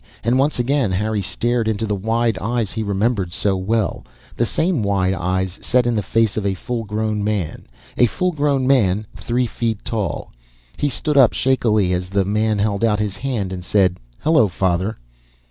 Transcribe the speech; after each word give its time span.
And 0.23 0.39
once 0.39 0.57
again 0.57 0.91
Harry 0.93 1.21
stared 1.21 1.67
into 1.67 1.85
the 1.85 1.93
wide 1.93 2.35
eyes 2.39 2.71
he 2.71 2.81
remembered 2.81 3.31
so 3.31 3.55
well 3.55 4.03
the 4.35 4.47
same 4.47 4.81
wide 4.81 5.13
eyes, 5.13 5.59
set 5.61 5.85
in 5.85 5.95
the 5.95 6.01
face 6.01 6.37
of 6.37 6.43
a 6.43 6.55
fullgrown 6.55 7.23
man. 7.23 7.67
A 7.99 8.07
fullgrown 8.07 8.65
man, 8.65 9.05
three 9.15 9.45
feet 9.45 9.85
tall. 9.85 10.31
He 10.75 10.89
stood 10.89 11.17
up, 11.17 11.33
shakily, 11.33 11.93
as 11.93 12.09
the 12.09 12.25
man 12.25 12.57
held 12.57 12.83
out 12.83 12.97
his 12.97 13.17
hand 13.17 13.53
and 13.53 13.63
said, 13.63 13.99
"Hello, 14.21 14.47
Father." 14.47 14.97